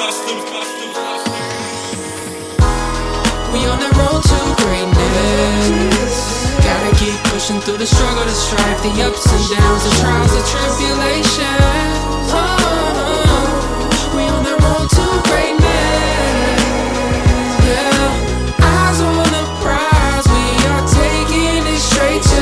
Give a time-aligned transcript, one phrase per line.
[0.00, 0.06] We
[3.66, 6.56] on the road to greatness.
[6.64, 10.40] Gotta keep pushing through the struggle, the strife, the ups and downs, the trials, the
[10.48, 12.32] tribulations.
[12.32, 16.64] Oh, we on the road to greatness.
[17.68, 22.40] Yeah, eyes on the prize, we are taking it straight to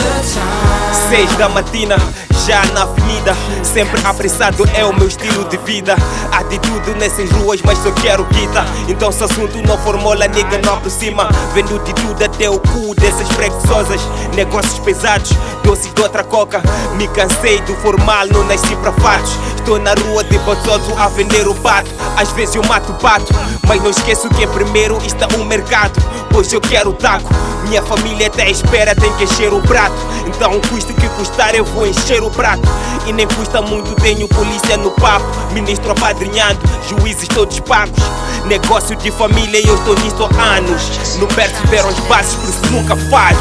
[0.00, 0.96] the top.
[1.10, 2.00] Seis da matina,
[2.46, 3.36] já na avenida.
[3.62, 5.94] Sempre apressado é o meu estilo de vida.
[6.32, 8.64] Há de tudo nessas ruas, mas só quero guita.
[8.88, 11.28] Então se assunto não for mola, nega não aproxima.
[11.54, 14.00] Vendo de tudo até o cu dessas preguiçosas.
[14.34, 15.30] Negócios pesados,
[15.62, 16.62] doces de outra coca.
[16.96, 21.46] Me cansei do formal, não nasci pra fatos Estou na rua de Botoso a vender
[21.46, 21.90] o pato.
[22.16, 23.32] Às vezes eu mato o pato
[23.66, 25.98] Mas não esqueço que primeiro está o mercado
[26.32, 27.28] Pois eu quero taco
[27.68, 29.94] Minha família até espera, tem que encher o prato
[30.26, 32.62] Então custa que custar eu vou encher o prato
[33.06, 38.02] E nem custa muito, tenho polícia no papo Ministro apadrinhando, juízes todos pagos
[38.46, 40.82] Negócio de família e eu estou nisso há anos
[41.18, 43.38] No berço deram os bases, por isso nunca falho.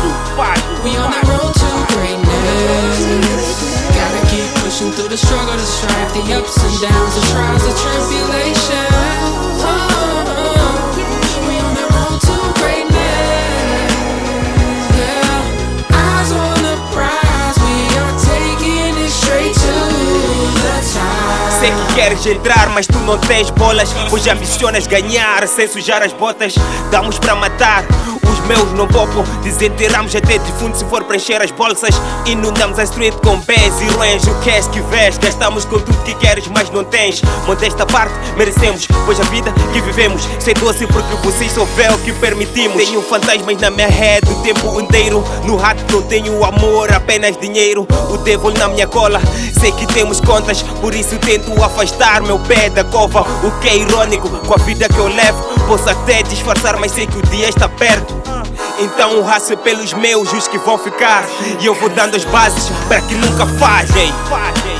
[0.83, 3.51] We on the road to greatness.
[3.95, 7.73] Gotta keep pushing through the struggle, the strife, the ups and downs, the trials, the
[7.73, 8.80] tribulations.
[21.61, 23.93] Sei que queres entrar, mas tu não tens bolas.
[24.09, 26.55] Pois ambicionas ganhar sem sujar as botas.
[26.89, 27.83] Damos pra matar,
[28.51, 31.95] meus não popam Desenterramos até defunto se for preencher as bolsas.
[32.25, 35.17] Inundamos a street com pés e ruins O que és que vês?
[35.17, 37.21] Gastamos com tudo que queres, mas não tens.
[37.47, 41.97] Modesta parte, merecemos Pois a vida que vivemos Sei doce porque vocês só vê o
[41.99, 42.83] que permitimos.
[42.83, 45.23] Tenho fantasmas na minha head o tempo inteiro.
[45.45, 47.87] No rato não tenho amor, apenas dinheiro.
[48.09, 49.21] O devil na minha cola
[49.59, 53.21] Sei que temos contas, por isso tento afastar meu pé da cova.
[53.45, 55.41] O que é irônico com a vida que eu levo.
[55.67, 58.20] Posso até disfarçar, mas sei que o dia está perto
[58.81, 61.23] então o raço pelos meus, os que vão ficar
[61.59, 64.11] E eu vou dando as bases para que nunca falhem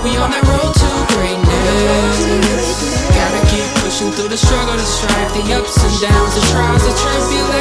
[0.04, 2.42] We on the road to greatness.
[3.14, 6.94] Gotta keep pushing through the struggle, the strife, the ups and downs, the trials, the
[6.98, 7.61] tribulations.